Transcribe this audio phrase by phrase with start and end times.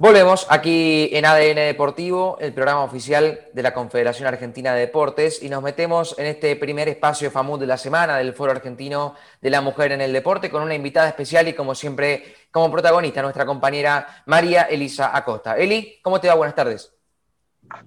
[0.00, 5.50] Volvemos aquí en ADN Deportivo, el programa oficial de la Confederación Argentina de Deportes, y
[5.50, 9.60] nos metemos en este primer espacio FAMUD de la semana del Foro Argentino de la
[9.60, 14.06] Mujer en el Deporte con una invitada especial y como siempre, como protagonista, nuestra compañera
[14.24, 15.58] María Elisa Acosta.
[15.58, 16.34] Eli, ¿cómo te va?
[16.34, 16.94] Buenas tardes.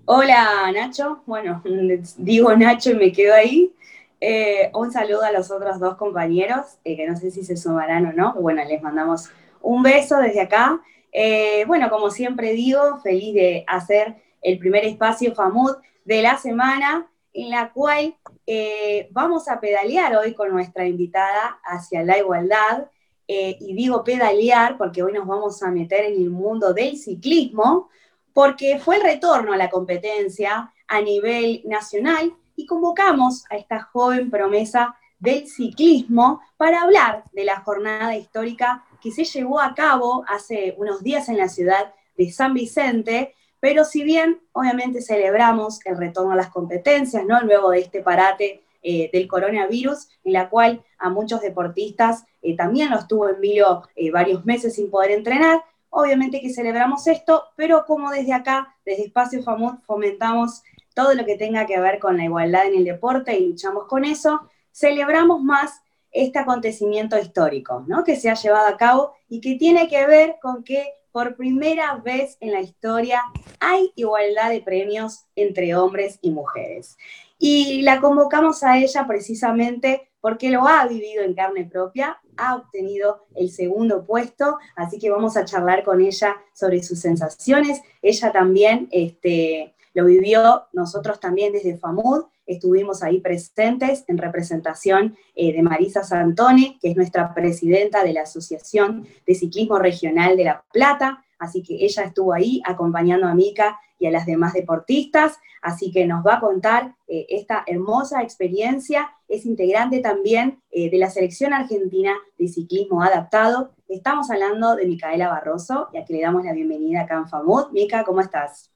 [0.06, 1.64] Hola Nacho, bueno,
[2.18, 3.74] digo Nacho y me quedo ahí.
[4.22, 8.06] Eh, un saludo a los otros dos compañeros, eh, que no sé si se sumarán
[8.06, 9.32] o no, bueno, les mandamos
[9.64, 10.80] un beso desde acá
[11.14, 17.08] eh, bueno, como siempre digo, feliz de hacer el primer espacio FAMUD de la semana,
[17.34, 18.16] en la cual
[18.48, 22.88] eh, vamos a pedalear hoy con nuestra invitada hacia la igualdad.
[23.28, 27.90] Eh, y digo pedalear porque hoy nos vamos a meter en el mundo del ciclismo,
[28.34, 34.30] porque fue el retorno a la competencia a nivel nacional y convocamos a esta joven
[34.30, 40.76] promesa del ciclismo para hablar de la jornada histórica que se llevó a cabo hace
[40.78, 46.32] unos días en la ciudad de San Vicente, pero si bien obviamente celebramos el retorno
[46.32, 47.42] a las competencias, ¿no?
[47.42, 52.92] Luego de este parate eh, del coronavirus, en la cual a muchos deportistas eh, también
[52.92, 57.86] los tuvo en vilo eh, varios meses sin poder entrenar, obviamente que celebramos esto, pero
[57.86, 60.64] como desde acá, desde Espacio Famut, fomentamos
[60.96, 64.06] todo lo que tenga que ver con la igualdad en el deporte y luchamos con
[64.06, 65.83] eso, celebramos más
[66.14, 68.04] este acontecimiento histórico ¿no?
[68.04, 71.96] que se ha llevado a cabo y que tiene que ver con que por primera
[71.98, 73.22] vez en la historia
[73.60, 76.98] hay igualdad de premios entre hombres y mujeres.
[77.38, 83.28] Y la convocamos a ella precisamente porque lo ha vivido en carne propia, ha obtenido
[83.36, 87.82] el segundo puesto, así que vamos a charlar con ella sobre sus sensaciones.
[88.02, 95.54] Ella también este, lo vivió, nosotros también desde FAMUD, estuvimos ahí presentes en representación eh,
[95.54, 100.64] de Marisa Santone, que es nuestra presidenta de la Asociación de Ciclismo Regional de La
[100.72, 105.92] Plata, así que ella estuvo ahí acompañando a Mica y a las demás deportistas, así
[105.92, 111.10] que nos va a contar eh, esta hermosa experiencia, es integrante también eh, de la
[111.10, 113.72] selección argentina de ciclismo adaptado.
[113.88, 117.72] Estamos hablando de Micaela Barroso y aquí le damos la bienvenida acá en FAMUD.
[117.72, 118.73] Mica, ¿cómo estás?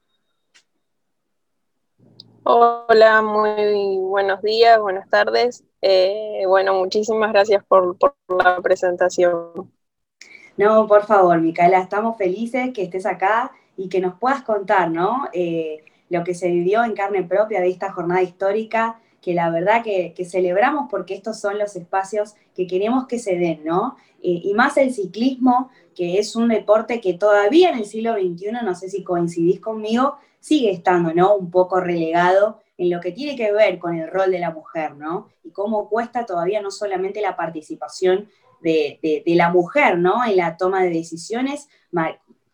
[2.50, 5.64] Hola, muy buenos días, buenas tardes.
[5.82, 9.70] Eh, bueno, muchísimas gracias por, la presentación.
[10.56, 15.28] No, por favor, Micaela, estamos felices que estés acá y que nos puedas contar, ¿no?
[15.34, 19.82] Eh, lo que se vivió en carne propia de esta jornada histórica, que la verdad
[19.84, 23.96] que, celebramos porque estos son los espacios que queremos que se den, ¿no?
[24.22, 28.52] Eh, y más el ciclismo, que es un deporte que todavía en el siglo XXI,
[28.64, 31.36] no sé si coincidís conmigo, sigue estando, ¿no?
[31.36, 34.94] Un poco relegado en lo que tiene que ver con el rol de la mujer,
[34.94, 35.28] ¿no?
[35.42, 38.28] Y cómo cuesta todavía no solamente la participación
[38.62, 40.24] de, la mujer, ¿no?
[40.24, 41.68] En la toma de decisiones.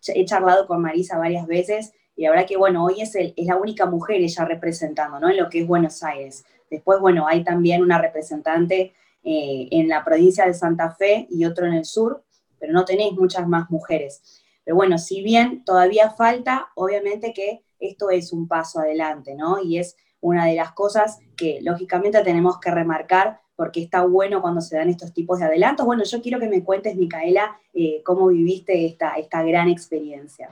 [0.08, 3.56] He charlado con Marisa varias veces y la verdad que, bueno, hoy es, es la
[3.56, 5.28] única mujer ella representando, ¿no?
[5.28, 6.44] En lo que es Buenos Aires.
[6.70, 11.66] Después, bueno, hay también una representante eh, en la provincia de Santa Fe y otro
[11.66, 12.22] en el sur,
[12.58, 14.42] pero no tenéis muchas más mujeres.
[14.64, 19.58] Pero bueno, si bien todavía falta, obviamente que esto es un paso adelante, ¿no?
[19.62, 24.60] Y es una de las cosas que lógicamente tenemos que remarcar porque está bueno cuando
[24.60, 25.86] se dan estos tipos de adelantos.
[25.86, 30.50] Bueno, yo quiero que me cuentes, Micaela, eh, cómo viviste esta, esta gran experiencia.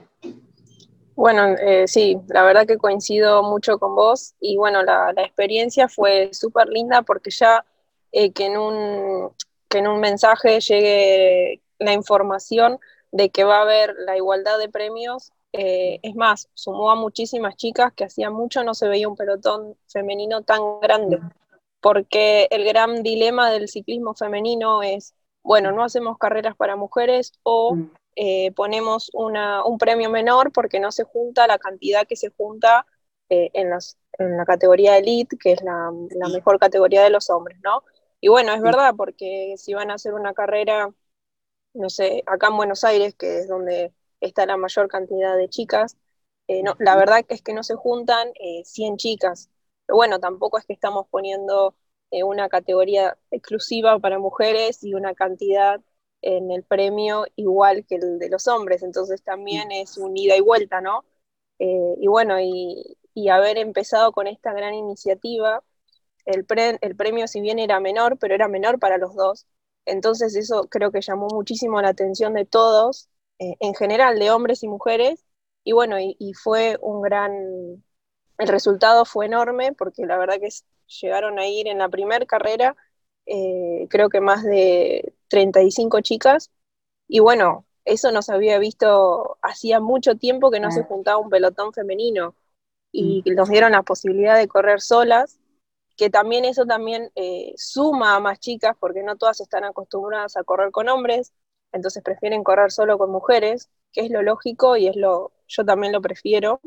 [1.15, 6.29] Bueno, eh, sí, la verdad que coincido mucho con vos y bueno, la, experiencia fue
[6.33, 7.65] súper linda porque ya
[8.11, 9.31] eh, que, en un,
[9.69, 12.79] que en un mensaje llegue la información
[13.11, 17.55] de que va a haber la igualdad de premios eh, es más, sumó a muchísimas
[17.55, 21.19] chicas que hacía mucho no se veía un pelotón femenino tan grande,
[21.79, 27.75] porque el gran dilema del ciclismo femenino es, bueno, no hacemos carreras para mujeres o
[27.75, 27.91] mm.
[28.15, 32.87] eh, ponemos un premio menor porque no se junta la cantidad que se junta
[33.29, 37.83] eh, en, la categoría elite, que es la, la mejor categoría de los hombres, ¿no?
[38.21, 40.89] Y bueno, es verdad, porque si van a hacer una carrera,
[41.73, 43.91] no sé, acá en Buenos Aires, que es donde
[44.23, 45.97] está la mayor cantidad de chicas.
[46.47, 48.29] Eh, no, la verdad es que no se juntan
[48.63, 49.49] 100 eh, chicas,
[49.85, 51.75] pero bueno, tampoco es que estamos poniendo
[52.11, 55.81] eh, una categoría exclusiva para mujeres y una cantidad
[56.21, 60.41] en el premio igual que el de los hombres, entonces también es un ida y
[60.41, 61.05] vuelta, ¿no?
[61.59, 62.97] y bueno, y,
[63.29, 65.63] haber empezado con esta gran iniciativa,
[66.25, 66.45] el,
[66.81, 69.47] el premio si bien era menor, pero era menor para los dos,
[69.85, 73.09] entonces eso creo que llamó muchísimo la atención de todos
[73.39, 75.25] eh, en general de hombres y mujeres,
[75.63, 77.31] y bueno, y, fue un gran,
[78.37, 80.49] el resultado fue enorme, porque la verdad que
[81.01, 82.75] llegaron a ir en la primera carrera,
[83.25, 86.51] eh, creo que más de 35 chicas,
[87.07, 91.29] y bueno, eso no se había visto, hacía mucho tiempo que no se juntaba un
[91.29, 92.35] pelotón femenino.
[92.91, 93.35] Y mm.
[93.35, 95.39] nos dieron la posibilidad de correr solas,
[95.97, 100.43] que también eso también eh, suma a más chicas porque no todas están acostumbradas a
[100.43, 101.33] correr con hombres,
[101.73, 105.91] entonces prefieren correr solo con mujeres, que es lo lógico y es lo, yo también
[105.91, 106.61] lo prefiero.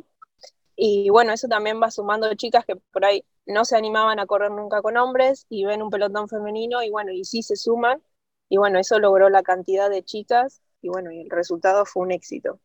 [0.76, 4.50] Y bueno, eso también va sumando chicas que por ahí no se animaban a correr
[4.50, 8.02] nunca con hombres y ven un pelotón femenino y bueno, y sí se suman.
[8.48, 12.12] Y bueno, eso logró la cantidad de chicas y bueno, y el resultado fue un
[12.12, 12.60] éxito.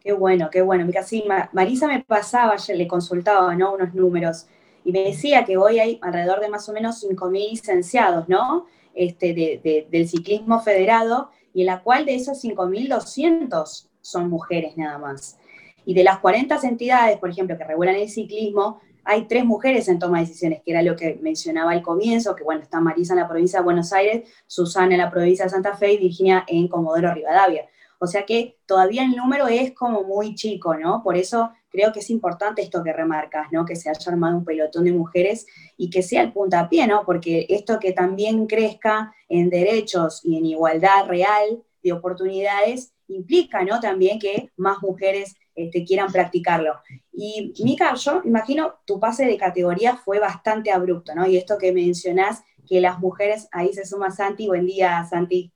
[0.00, 0.86] Qué bueno, qué bueno.
[0.86, 3.74] Mira, sí, Marisa me pasaba, le consultaba, ¿no?
[3.74, 4.46] Unos números
[4.88, 8.66] y me decía que hoy hay alrededor de más o menos 5.000 licenciados, ¿no?
[8.98, 15.38] Este, del ciclismo federado y en la cual de esos 5.200 son mujeres nada más.
[15.84, 20.00] Y de las 40 entidades, por ejemplo, que regulan el ciclismo, hay tres mujeres en
[20.00, 23.20] toma de decisiones, que era lo que mencionaba al comienzo, que bueno, está Marisa en
[23.20, 26.66] la provincia de Buenos Aires, Susana en la provincia de Santa Fe y Virginia en
[26.66, 27.68] Comodoro Rivadavia.
[27.98, 31.02] O sea que todavía el número es como muy chico, ¿no?
[31.02, 33.64] Por eso creo que es importante esto que remarcas, ¿no?
[33.64, 35.46] Que se haya armado un pelotón de mujeres
[35.76, 37.04] y que sea el puntapié, ¿no?
[37.04, 43.80] Porque esto que también crezca en derechos y en igualdad real de oportunidades implica, ¿no?
[43.80, 46.74] También que más mujeres este, quieran practicarlo.
[47.12, 51.26] Y Mica, yo imagino tu pase de categoría fue bastante abrupto, ¿no?
[51.26, 54.46] Y esto que mencionás, que las mujeres, ahí se suma Santi.
[54.46, 55.52] Buen día, Santi.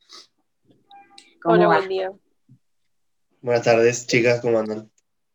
[1.45, 2.11] Hola, buen día.
[3.43, 4.89] Buenas tardes, chicas, ¿cómo andan?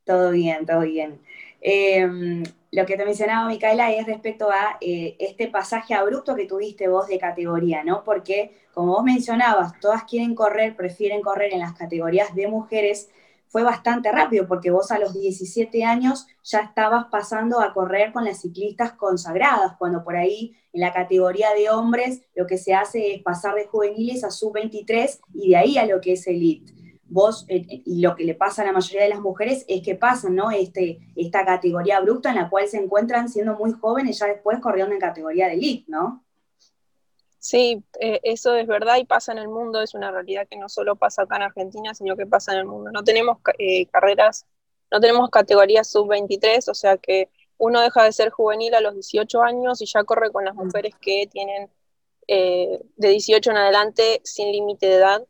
[0.05, 1.19] Todo bien, todo bien.
[1.59, 6.87] Em, lo que te mencionaba, Micaela, es respecto a eh, este pasaje abrupto que tuviste
[6.87, 8.05] vos de categoría, ¿no?
[8.05, 13.09] Porque, como vos mencionabas, todas quieren correr, prefieren correr en las categorías de mujeres,
[13.49, 18.23] fue bastante rápido porque vos a los 17 años ya estabas pasando a correr con
[18.23, 23.15] las ciclistas consagradas, cuando por ahí en la categoría de hombres lo que se hace
[23.15, 26.86] es pasar de juveniles a sub-23 y de ahí a lo que es elite.
[27.09, 29.95] Vos, eh, y lo que le pasa a la mayoría de las mujeres es que
[29.95, 30.51] pasan, ¿no?
[30.51, 34.93] Este, esta categoría abrupta en la cual se encuentran siendo muy jóvenes ya después corriendo
[34.93, 36.23] en categoría de elite, ¿no?
[37.39, 40.67] Sí, eh, eso es verdad y pasa en el mundo, es una realidad que no
[40.67, 42.91] solo pasa acá en Argentina, sino que pasa en el mundo.
[42.91, 44.45] No tenemos eh, carreras,
[44.91, 49.41] no tenemos categorías sub-23, o sea que uno deja de ser juvenil a los 18
[49.41, 50.65] años y ya corre con las mm.
[50.65, 51.69] mujeres que tienen
[52.27, 55.23] eh, de 18 en adelante sin límite de edad.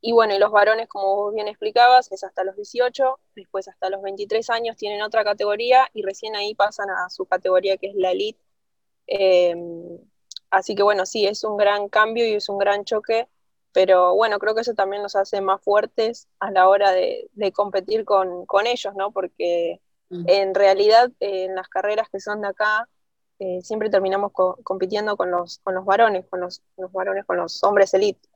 [0.00, 3.90] Y bueno, y los varones, como vos bien explicabas, es hasta los 18, después hasta
[3.90, 7.94] los 23 años tienen otra categoría y recién ahí pasan a su categoría que es
[7.96, 8.40] la elite.
[10.50, 13.28] Así que bueno, sí, es un gran cambio y es un gran choque,
[13.72, 18.04] pero bueno, creo que eso también nos hace más fuertes a la hora de, competir
[18.04, 19.12] con, ellos, ¿no?
[19.12, 20.24] Porque mm.
[20.28, 22.88] en realidad en las carreras que son de acá,
[23.38, 27.94] eh, siempre terminamos compitiendo con los, con los varones, con los, varones, con los hombres
[27.94, 28.28] elite.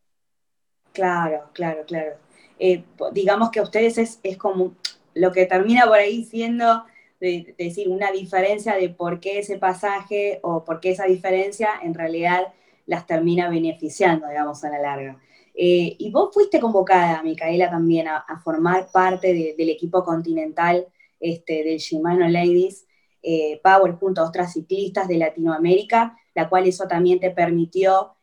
[0.93, 2.17] Claro, claro, claro.
[2.59, 4.77] Eh, digamos que a ustedes es, como
[5.15, 6.85] lo que termina por ahí siendo
[7.21, 11.95] de, decir una diferencia de por qué ese pasaje o por qué esa diferencia en
[11.95, 12.53] realidad
[12.87, 15.19] las termina beneficiando, digamos, a la larga.
[15.55, 20.87] Eh, y vos fuiste convocada, Micaela, también a, formar parte del equipo continental
[21.21, 22.87] este, del Shimano Ladies
[23.23, 28.17] eh, Power junto a otras ciclistas de Latinoamérica, la cual eso también te permitió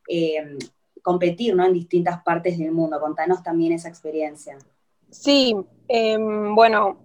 [1.02, 1.66] competir ¿no?
[1.66, 3.00] en distintas partes del mundo.
[3.00, 4.58] Contanos también esa experiencia.
[5.10, 5.56] Sí,
[5.88, 6.98] em, bueno,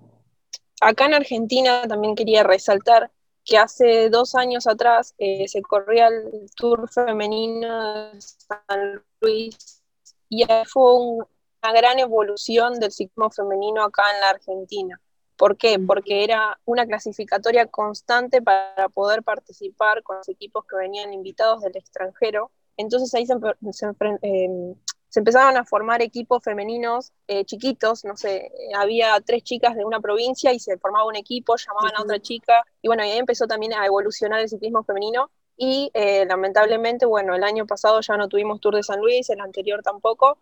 [0.81, 3.11] acá en Argentina también quería resaltar
[3.45, 9.83] que hace dos años atrás eh, se corría el Tour Femenino de San Luis
[10.29, 15.01] y fue una gran evolución del ciclismo femenino acá en la Argentina.
[15.37, 15.79] ¿Por qué?
[15.79, 21.77] Porque era una clasificatoria constante para poder participar con los equipos que venían invitados del
[21.77, 22.51] extranjero.
[22.77, 23.35] Entonces ahí se,
[23.73, 23.87] se,
[24.23, 24.75] eh,
[25.15, 30.01] se empezaban a formar equipos femeninos eh, chiquitos, no sé, había tres chicas de una
[30.01, 33.75] provincia y se formaba un equipo, llamaban a otra chica, y bueno, ahí empezó también
[33.75, 38.61] a evolucionar el ciclismo femenino, y eh, lamentablemente, bueno, el año pasado ya no tuvimos
[38.61, 40.37] Tour de San Luis, el anterior tampoco,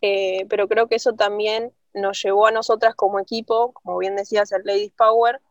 [0.00, 4.50] eh, pero creo que eso también nos llevó a nosotras como equipo, como bien decías,
[4.52, 5.42] el Ladies Power.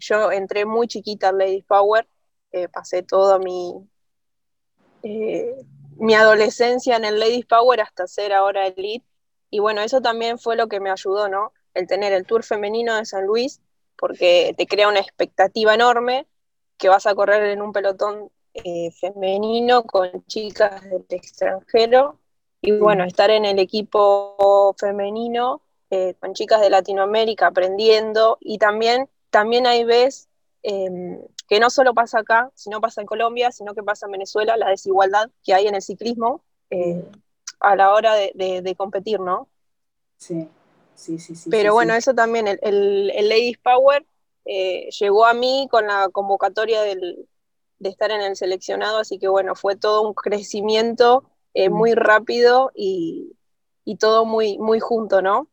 [0.00, 2.06] yo entré muy chiquita al Ladies Power,
[2.74, 3.72] pasé todo mi,
[5.04, 9.06] mi adolescencia en el Ladies Power hasta ser ahora elite.
[9.50, 11.52] Y bueno, eso también fue lo que me ayudó, ¿no?
[11.74, 13.60] El tener el Tour femenino de San Luis,
[13.96, 16.26] porque te crea una expectativa enorme
[16.76, 22.18] que vas a correr en un pelotón eh, femenino con chicas del extranjero.
[22.60, 28.38] Y bueno, estar en el equipo femenino eh, con chicas de Latinoamérica aprendiendo.
[28.40, 30.28] Y también, también hay veces
[30.62, 34.56] em, que no solo pasa acá, sino pasa en Colombia, sino que pasa en Venezuela,
[34.56, 36.42] la desigualdad que hay en el ciclismo.
[36.70, 37.04] Eh,
[37.60, 39.48] a la hora de, competir, ¿no?
[40.18, 40.48] Sí,
[40.94, 41.34] sí, sí.
[41.34, 44.06] sí Pero bueno, eso también, el, Ladies Power
[44.44, 47.26] eh, llegó a mí con la convocatoria de
[47.80, 51.24] estar en el seleccionado, así que bueno, fue todo un crecimiento
[51.54, 51.72] eh, mm.
[51.72, 53.32] muy rápido y,
[53.84, 55.48] y, todo muy, muy junto, ¿no?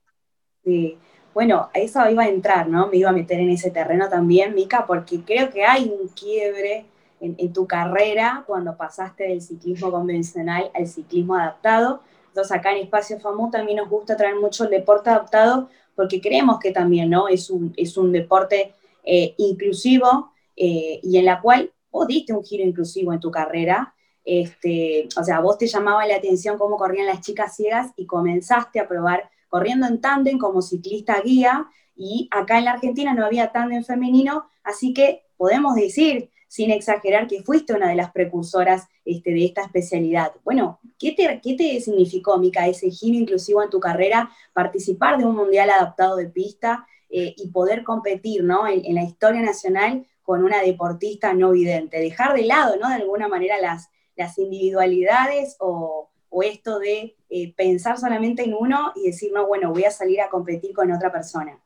[0.63, 0.97] Sí,
[1.33, 2.87] bueno, eso iba a entrar, ¿no?
[2.87, 6.85] Me iba a meter en ese terreno también, Mica, porque creo que hay un quiebre
[7.21, 12.01] en, tu carrera cuando pasaste del ciclismo convencional al ciclismo adaptado.
[12.27, 16.59] Entonces acá en Espacio FAMU también nos gusta traer mucho el deporte adaptado porque creemos
[16.59, 17.27] que también ¿no?
[17.27, 18.73] es, un, es un deporte
[19.03, 23.93] eh, inclusivo eh, y en la cual vos diste un giro inclusivo en tu carrera.
[24.23, 28.79] Este, o sea, vos te llamaba la atención cómo corrían las chicas ciegas y comenzaste
[28.79, 33.51] a probar corriendo en tándem como ciclista guía y acá en la Argentina no había
[33.51, 39.31] tándem femenino, así que podemos decir sin exagerar, que fuiste una de las precursoras este,
[39.31, 40.33] de esta especialidad.
[40.43, 45.23] Bueno, ¿qué te, ¿qué te significó, Mica, ese giro inclusivo en tu carrera, participar de
[45.23, 48.67] un mundial adaptado de pista eh, y poder competir ¿no?
[48.67, 52.01] en, la historia nacional con una deportista no vidente?
[52.01, 52.89] Dejar de lado, ¿no?
[52.89, 56.10] De alguna manera, las, las individualidades o,
[56.41, 60.29] esto de eh, pensar solamente en uno y decir, no, bueno, voy a salir a
[60.29, 61.59] competir con otra persona.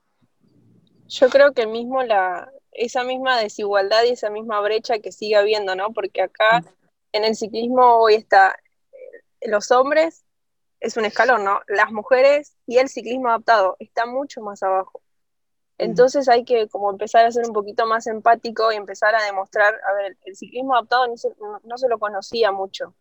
[1.08, 5.76] Yo creo que mismo la, esa misma desigualdad y esa misma brecha que sigue habiendo,
[5.76, 5.94] ¿no?
[5.94, 6.64] Porque acá
[7.12, 8.56] en el ciclismo hoy está
[8.92, 10.26] eh, los hombres,
[10.80, 11.62] es un escalón, ¿no?
[11.68, 15.02] Las mujeres y el ciclismo adaptado está mucho más abajo.
[15.78, 19.76] Entonces hay que como empezar a ser un poquito más empático y empezar a demostrar,
[19.88, 21.30] a ver, el ciclismo adaptado no se,
[21.64, 22.96] no se lo conocía mucho.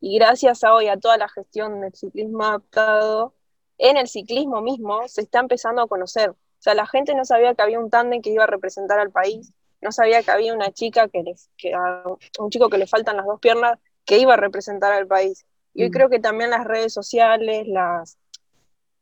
[0.00, 3.34] Y gracias a hoy a toda la gestión del ciclismo adaptado,
[3.78, 6.30] en el ciclismo mismo se está empezando a conocer.
[6.30, 9.10] O sea, la gente no sabía que había un tándem que iba a representar al
[9.10, 11.24] país, no sabía que había una chica que,
[11.56, 12.04] que a
[12.38, 15.46] un chico que le faltan las dos piernas que iba a representar al país.
[15.72, 15.92] Y hoy mm.
[15.92, 18.18] creo que también las redes sociales las,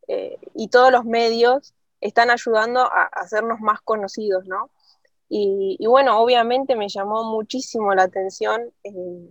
[0.06, 4.70] eh, y todos los medios están ayudando a, hacernos más conocidos, ¿no?
[5.30, 9.30] Y, bueno, obviamente me llamó muchísimo la atención eh,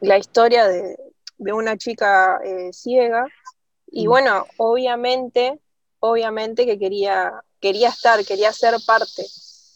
[0.00, 0.96] la historia de,
[1.38, 3.26] una chica eh, ciega.
[3.86, 4.10] Y mm.
[4.10, 5.60] bueno, obviamente
[6.06, 9.24] obviamente que quería, quería estar, quería ser parte.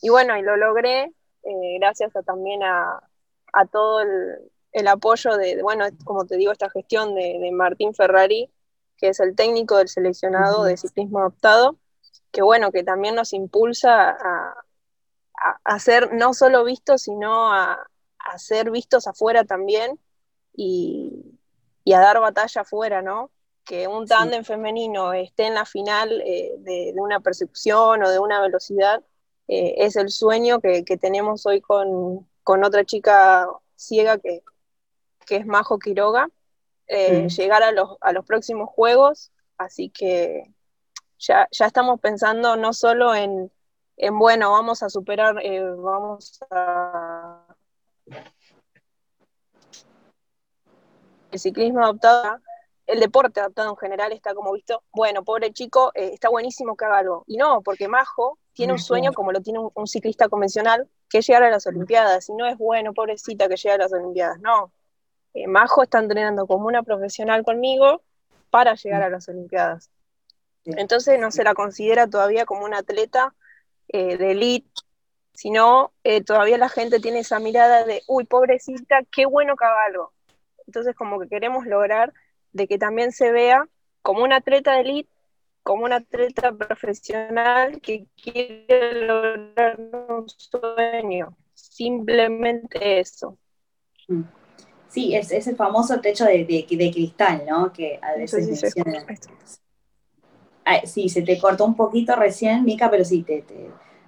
[0.02, 3.00] Y bueno, y lo logré eh, gracias también a,
[3.72, 8.52] todo el, apoyo de, bueno, como te digo, esta gestión de, Martín Ferrari,
[8.98, 11.78] que es el técnico del seleccionado de ciclismo adoptado,
[12.30, 14.54] que bueno, que también nos impulsa a,
[15.64, 17.86] a, ser no solo vistos, sino a,
[18.36, 19.98] ser vistos afuera también
[20.58, 21.38] y,
[21.84, 23.30] y a dar batalla afuera, ¿no?
[23.68, 28.40] que un tándem femenino esté en la final eh, de, una persecución o de una
[28.40, 29.04] velocidad
[29.46, 33.46] eh, es el sueño que, tenemos hoy con, otra chica
[33.76, 34.42] ciega que,
[35.28, 36.30] es Majo Quiroga,
[36.86, 40.44] eh, llegar a los, próximos juegos, así que
[41.18, 43.52] ya, estamos pensando no solo en,
[43.98, 45.34] en bueno, vamos a superar,
[45.76, 47.44] vamos a...
[51.30, 52.40] El ciclismo adoptado
[52.88, 56.86] el deporte adaptado en general está como visto, bueno, pobre chico, eh, está buenísimo que
[56.86, 57.22] haga algo.
[57.26, 61.26] Y no, porque Majo tiene un sueño como lo tiene un, ciclista convencional, que es
[61.26, 62.30] llegar a las Olimpiadas.
[62.30, 64.40] Y no es bueno, pobrecita, que llegue a las Olimpiadas.
[64.40, 64.72] No.
[65.34, 68.02] Eh, Majo está entrenando como una profesional conmigo
[68.48, 69.90] para llegar a las Olimpiadas.
[70.64, 73.34] Entonces no se la considera todavía como una atleta
[73.88, 74.70] eh, de elite,
[75.34, 75.92] sino
[76.26, 80.12] todavía la gente tiene esa mirada de, uy, pobrecita, qué bueno que haga algo.
[80.68, 82.12] Entonces como que queremos lograr
[82.52, 83.66] de que también se vea
[84.02, 85.10] como un atleta de elite,
[85.62, 91.36] como un atleta profesional que quiere lograr un sueño.
[91.54, 93.38] Simplemente eso.
[94.08, 94.22] Mm.
[94.88, 97.72] Sí, es ese famoso techo de, de, cristal, ¿no?
[97.72, 98.56] Que a veces sí,
[100.84, 103.44] sí, se te cortó un poquito recién, Mica, pero sí, te,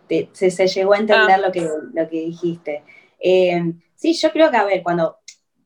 [0.09, 1.39] te, se, llegó a entender ah.
[1.39, 2.83] lo, que, lo que dijiste.
[3.19, 5.20] Eh, sí, yo creo que, a ver, cuando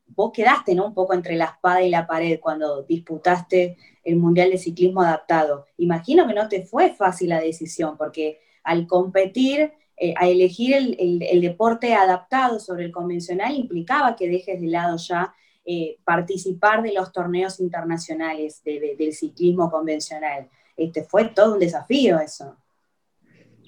[0.07, 0.87] vos quedaste ¿no?
[0.87, 5.65] un poco entre la espada y la pared cuando disputaste el Mundial de Ciclismo Adaptado.
[5.77, 11.41] Imagino que no te fue fácil la decisión, porque al competir, eh, a elegir el,
[11.41, 15.33] deporte adaptado sobre el convencional implicaba que dejes de lado ya
[15.65, 20.49] eh, participar de los torneos internacionales del ciclismo convencional.
[20.75, 22.57] Este, fue todo un desafío eso.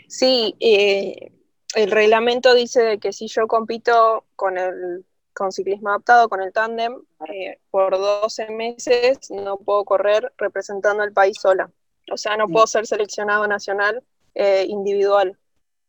[0.07, 1.31] Sí, eh,
[1.75, 5.05] el reglamento dice que si yo compito con el
[5.37, 11.13] con ciclismo adaptado, con el tándem, eh, por 12 meses no puedo correr representando al
[11.13, 11.71] país sola.
[12.11, 14.03] O sea, no puedo ser seleccionado nacional
[14.35, 15.37] eh, individual.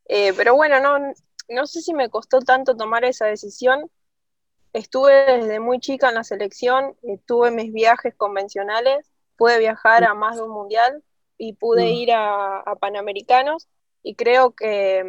[0.07, 1.15] Eh, pero bueno, no,
[1.49, 3.91] no sé si me costó tanto tomar esa decisión,
[4.73, 10.37] estuve desde muy chica en la selección, tuve mis viajes convencionales, pude viajar a más
[10.37, 11.05] de un mundial
[11.39, 11.95] y pude Mm.
[11.95, 13.69] ir a, a Panamericanos
[14.03, 15.05] y creo que,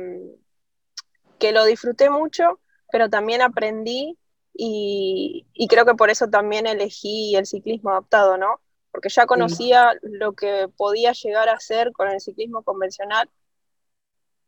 [1.40, 2.60] que lo disfruté mucho,
[2.92, 4.18] pero también aprendí
[4.62, 8.60] y, y creo que por eso también elegí el ciclismo adaptado, ¿no?
[8.92, 13.30] Porque ya conocía lo que podía llegar a hacer con el ciclismo convencional,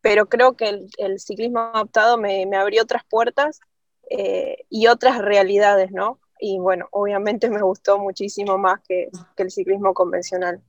[0.01, 3.61] pero creo que el, el ciclismo adaptado me, me abrió otras puertas
[4.09, 6.19] eh, y otras realidades, ¿no?
[6.41, 10.61] Y bueno, obviamente me gustó muchísimo más que, que el ciclismo convencional.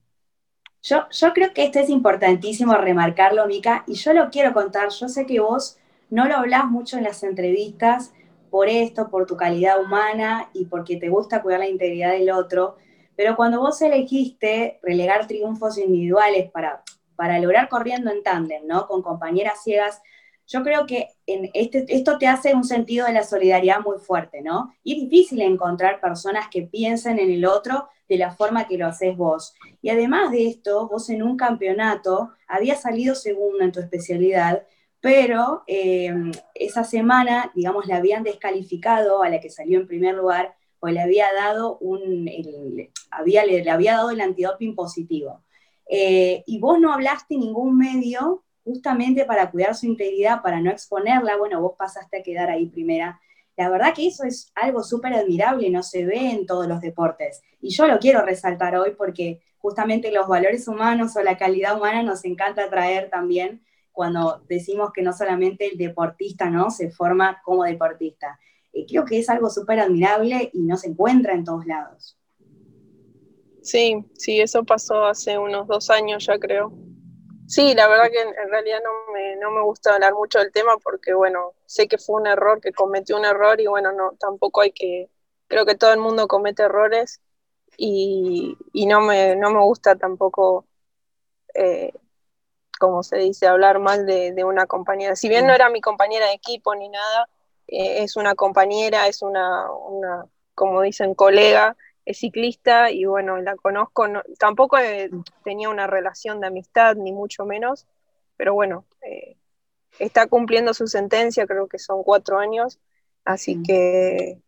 [0.85, 4.91] Yo, yo creo que esto es importantísimo remarcarlo, Mica, y yo lo quiero contar.
[4.91, 5.79] Yo sé que vos
[6.11, 8.13] no lo hablás mucho en las entrevistas
[8.53, 12.77] por esto, por tu calidad humana y porque te gusta cuidar la integridad del otro,
[13.17, 16.83] pero cuando vos elegiste relegar triunfos individuales para,
[17.17, 18.87] para lograr corriendo en tándem, ¿no?
[18.87, 20.03] Con compañeras ciegas,
[20.47, 24.43] yo creo que en este, esto te hace un sentido de la solidaridad muy fuerte,
[24.43, 24.75] ¿no?
[24.85, 28.87] Y es difícil encontrar personas que piensen en el otro de la forma que lo
[28.87, 29.55] haces vos.
[29.81, 34.67] Y además de esto, vos en un campeonato habías salido segundo en tu especialidad,
[35.03, 36.15] pero eh,
[36.55, 41.01] esa semana, digamos, le habían descalificado a la que salió en primer lugar, o le
[41.01, 45.43] había dado un, el, había, le, había dado el antidoping positivo.
[45.89, 51.37] Eh, y vos no hablaste ningún medio justamente para cuidar su integridad, para no exponerla,
[51.37, 53.21] bueno, vos pasaste a quedar ahí primera.
[53.57, 57.43] La verdad que eso es algo súper admirable, no se ve en todos los deportes.
[57.61, 62.05] Y yo lo quiero resaltar hoy porque justamente los valores humanos o la calidad humana
[62.05, 66.71] nos encanta traer también cuando decimos que no solamente el deportista ¿no?
[66.71, 68.39] se forma como deportista.
[68.89, 72.19] Creo que es algo súper admirable y no se encuentra en todos lados.
[73.63, 76.73] Sí, sí, eso pasó hace unos dos años ya creo.
[77.47, 80.79] Sí, la verdad que en, realidad no me, no me gusta hablar mucho del tema
[80.83, 84.63] porque, bueno, sé que fue un error, que cometió un error y, bueno, no, tampoco
[84.63, 85.11] hay que,
[85.49, 87.21] creo que todo el mundo comete errores
[87.77, 90.67] y, y no, me, no me gusta tampoco,
[91.55, 91.93] eh,
[92.83, 95.15] como se dice, hablar mal de, de, una compañera.
[95.15, 97.29] Si bien no era mi compañera de equipo ni nada,
[97.69, 103.55] eh, es una compañera, es una, una, como dicen, colega, es ciclista y bueno, la
[103.55, 105.11] conozco, no, tampoco eh,
[105.45, 107.87] tenía una relación de amistad, ni mucho menos,
[108.37, 109.37] pero bueno, eh,
[110.01, 112.81] está cumpliendo su sentencia, creo que son cuatro años,
[113.25, 113.63] así mm.
[113.63, 114.39] que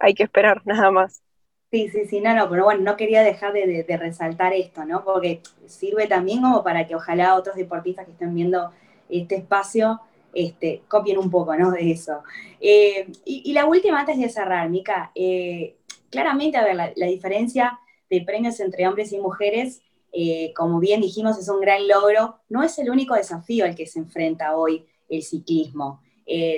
[0.00, 1.22] hay que esperar nada más.
[1.70, 5.04] Sí, sí, sí, no, no, pero bueno, no quería dejar de, de, resaltar esto, ¿no?
[5.04, 8.72] Porque sirve también como para que ojalá otros deportistas que estén viendo
[9.08, 10.00] este espacio
[10.32, 11.70] este, copien un poco ¿no?
[11.72, 12.22] de eso.
[12.60, 15.76] Eh, y, la última, antes de cerrar, Mica, eh,
[16.10, 17.78] claramente, a ver, la, diferencia
[18.08, 22.62] de premios entre hombres y mujeres, eh, como bien dijimos, es un gran logro, no
[22.62, 26.00] es el único desafío al que se enfrenta hoy el ciclismo.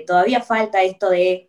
[0.06, 1.48] Todavía falta esto de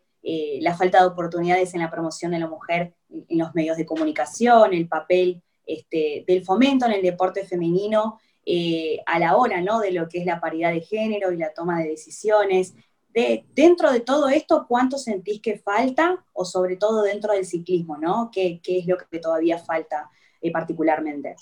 [0.62, 2.94] la falta de oportunidades en la promoción de la mujer
[3.28, 9.00] en los medios de comunicación, el papel este, del fomento en el deporte femenino, eh,
[9.06, 9.80] a la hora ¿no?
[9.80, 12.74] de lo que es la paridad de género y la toma de decisiones.
[13.14, 16.26] De, dentro de todo esto, ¿cuánto sentís que falta?
[16.34, 18.32] O sobre todo dentro del ciclismo, ¿no?
[18.34, 20.10] ¿Qué, qué es lo que todavía falta
[20.42, 21.36] eh, particularmente?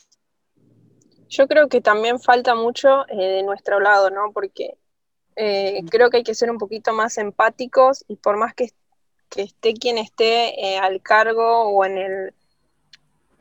[1.29, 4.34] Yo creo que también falta mucho eh, de nuestro lado, ¿no?
[4.34, 4.77] Porque
[5.38, 8.69] eh, creo que hay que ser un poquito más empáticos y por más que,
[9.32, 12.34] que esté quien esté al cargo o en el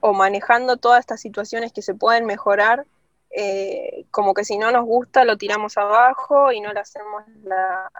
[0.00, 2.86] o manejando todas estas situaciones que se pueden mejorar,
[3.30, 7.90] eh, como que si no nos gusta lo tiramos abajo y no le hacemos la,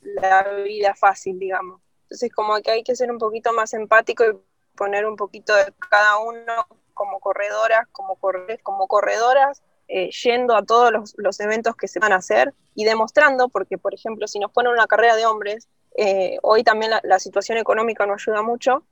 [0.00, 1.80] la, vida fácil, digamos.
[2.04, 4.38] Entonces como que hay que ser un poquito más empático y
[4.76, 10.64] poner un poquito de cada uno como corredoras, como, corre, como corredoras, eh, yendo a
[10.64, 14.38] todos los, los, eventos que se van a hacer y demostrando, porque por ejemplo, si
[14.38, 18.84] nos ponen una carrera de hombres, eh, hoy también la, situación económica no ayuda mucho,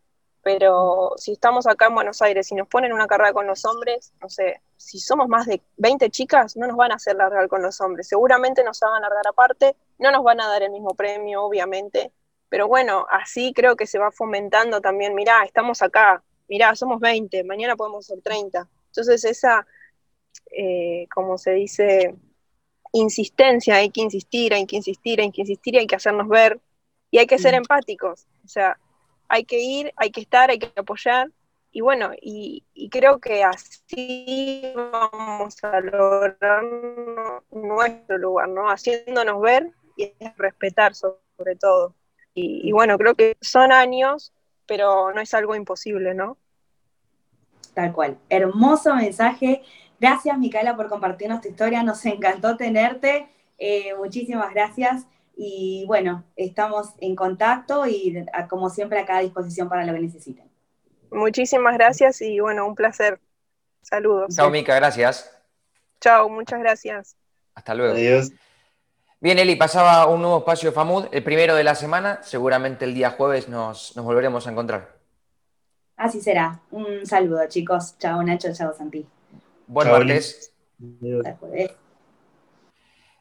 [0.43, 4.13] pero si estamos acá en Buenos Aires y nos ponen una carrera con los hombres,
[4.21, 7.63] no sé, si somos más de 20 chicas, no nos van a hacer largar con
[7.63, 8.09] los hombres.
[8.09, 12.13] Seguramente nos van a largar aparte, no nos van a dar el mismo premio, obviamente,
[12.49, 17.45] pero bueno, así creo que se va fomentando también, mirá, estamos acá, mirá, somos 20,
[17.45, 18.69] mañana podemos ser 30.
[18.87, 19.67] Entonces esa,
[20.51, 22.15] eh, como se dice,
[22.93, 26.61] insistencia, hay que insistir, hay que insistir, hay que insistir, hay que hacernos ver
[27.11, 28.27] y hay que ser empáticos.
[28.45, 28.79] O sea,
[29.29, 31.31] hay que ir, hay que estar, hay que apoyar.
[31.71, 36.65] Y bueno, y, y creo que así vamos a lograr
[37.51, 38.71] nuestro lugar, ¿no?
[38.71, 41.95] Haciéndonos ver y respetar sobre todo.
[42.35, 44.33] Y, y, bueno, creo que son años,
[44.67, 46.39] pero no es algo imposible, ¿no?
[47.75, 48.19] Tal cual.
[48.29, 49.63] Hermoso mensaje.
[50.01, 51.83] Gracias, Micaela, por compartirnos tu historia.
[51.83, 53.29] Nos encantó tenerte.
[53.59, 55.07] Eh, muchísimas gracias.
[55.41, 60.51] Y bueno, estamos en contacto y como siempre acá a disposición para lo que necesiten.
[61.13, 63.21] Muchísimas gracias y bueno, un placer.
[63.81, 64.35] Saludos.
[64.35, 65.33] Chao, Mica, gracias.
[66.01, 67.17] Chao, muchas gracias.
[67.55, 67.95] Hasta luego.
[67.95, 68.33] Adiós.
[69.21, 72.19] Bien, Eli, pasaba un nuevo espacio de FAMUD, el primero de la semana.
[72.25, 74.97] Seguramente el día jueves nos, nos volveremos a encontrar.
[75.97, 76.61] Así será.
[76.73, 77.97] Un saludo, chicos.
[77.99, 78.53] Chao, Nacho.
[78.53, 79.07] Chao, Santi.
[79.69, 80.53] Buen martes.
[81.01, 81.25] Adiós.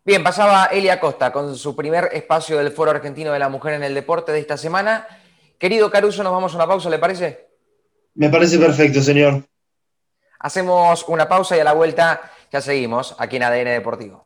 [0.08, 3.84] Bien, pasaba Eli Acosta con su primer espacio del Foro Argentino de la Mujer en
[3.84, 5.06] el Deporte de esta semana.
[5.60, 7.50] Querido Caruso, nos vamos a una pausa, ¿le parece?
[8.16, 9.44] Me parece perfecto, señor.
[10.40, 14.26] Hacemos una pausa y a la vuelta ya seguimos aquí en ADN Deportivo.